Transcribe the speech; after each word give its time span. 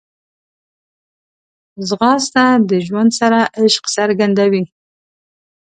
ځغاسته 1.87 2.43
د 2.69 2.71
ژوند 2.87 3.11
سره 3.19 3.39
عشق 3.61 3.83
څرګندوي 3.95 4.63